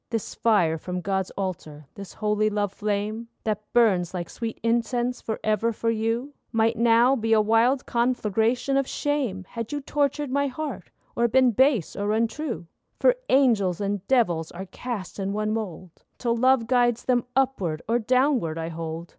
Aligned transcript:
This 0.09 0.33
fire 0.33 0.79
from 0.79 1.01
God's 1.01 1.29
altar, 1.37 1.85
this 1.93 2.13
holy 2.13 2.49
love 2.49 2.73
flame, 2.73 3.27
That 3.43 3.71
burns 3.71 4.15
like 4.15 4.31
sweet 4.31 4.59
incense 4.63 5.21
forever 5.21 5.71
for 5.71 5.91
you, 5.91 6.33
Might 6.51 6.75
now 6.75 7.15
be 7.15 7.33
a 7.33 7.39
wild 7.39 7.85
conflagration 7.85 8.77
of 8.77 8.87
shame, 8.87 9.45
Had 9.49 9.71
you 9.71 9.79
tortured 9.79 10.31
my 10.31 10.47
heart, 10.47 10.89
or 11.15 11.27
been 11.27 11.51
base 11.51 11.95
or 11.95 12.13
untrue. 12.13 12.65
For 12.99 13.15
angels 13.29 13.79
and 13.79 14.03
devils 14.07 14.49
are 14.51 14.65
cast 14.65 15.19
in 15.19 15.33
one 15.33 15.51
mould, 15.53 15.91
Till 16.17 16.35
love 16.35 16.65
guides 16.65 17.05
them 17.05 17.23
upward 17.35 17.83
or 17.87 17.99
downward, 17.99 18.57
I 18.57 18.69
hold. 18.69 19.07